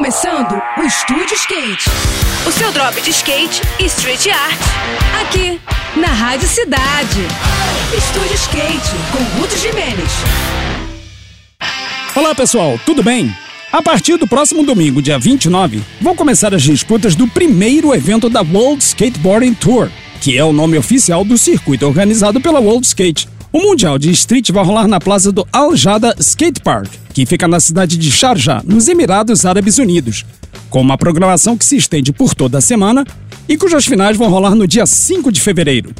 [0.00, 1.90] começando o Estúdio Skate.
[2.48, 4.58] O seu drop de skate e street art.
[5.20, 5.60] Aqui,
[5.94, 7.20] na Rádio Cidade.
[7.94, 10.10] Estúdio Skate, com Ruth Jimenez.
[12.16, 13.30] Olá pessoal, tudo bem?
[13.70, 18.40] A partir do próximo domingo, dia 29, vão começar as disputas do primeiro evento da
[18.40, 19.90] World Skateboarding Tour,
[20.22, 23.28] que é o nome oficial do circuito organizado pela World Skate.
[23.52, 27.48] O Mundial de Street vai rolar na plaza do Al Jada Skate Park, que fica
[27.48, 30.24] na cidade de Sharjah, nos Emirados Árabes Unidos,
[30.68, 33.04] com uma programação que se estende por toda a semana
[33.48, 35.92] e cujas finais vão rolar no dia 5 de fevereiro.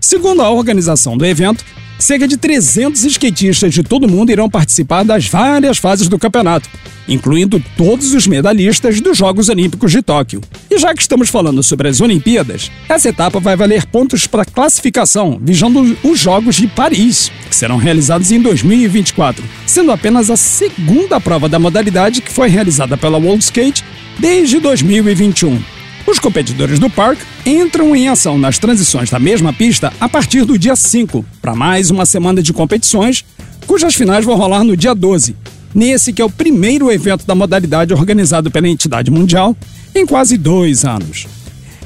[0.00, 1.64] Segundo a organização do evento,
[1.98, 6.68] cerca de 300 skatistas de todo o mundo irão participar das várias fases do campeonato,
[7.08, 10.40] incluindo todos os medalhistas dos Jogos Olímpicos de Tóquio.
[10.70, 15.38] E já que estamos falando sobre as Olimpíadas, essa etapa vai valer pontos para classificação,
[15.42, 19.44] visando os Jogos de Paris, que serão realizados em 2024,
[19.78, 23.84] sendo apenas a segunda prova da modalidade que foi realizada pela World Skate
[24.18, 25.62] desde 2021.
[26.04, 30.58] Os competidores do parque entram em ação nas transições da mesma pista a partir do
[30.58, 33.24] dia 5, para mais uma semana de competições,
[33.68, 35.36] cujas finais vão rolar no dia 12,
[35.72, 39.56] nesse que é o primeiro evento da modalidade organizado pela entidade mundial
[39.94, 41.28] em quase dois anos.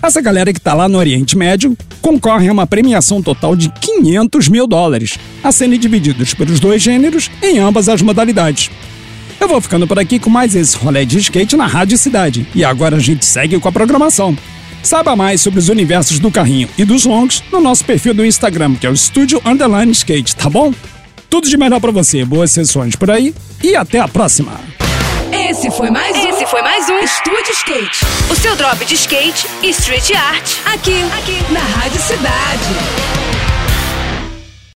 [0.02, 4.48] Essa galera que está lá no Oriente Médio concorre a uma premiação total de 500
[4.48, 8.70] mil dólares, a serem divididos pelos dois gêneros em ambas as modalidades.
[9.40, 12.46] Eu vou ficando por aqui com mais esse rolê de skate na Rádio Cidade.
[12.54, 14.36] E agora a gente segue com a programação.
[14.82, 18.74] Saiba mais sobre os universos do carrinho e dos longs no nosso perfil do Instagram,
[18.74, 20.72] que é o Studio Underline Skate, tá bom?
[21.30, 24.60] Tudo de melhor para você, boas sessões por aí e até a próxima!
[25.32, 26.28] Esse foi mais um.
[26.28, 28.00] Esse foi mais um Estúdio Skate.
[28.30, 30.50] O seu drop de skate e street art.
[30.66, 31.02] Aqui,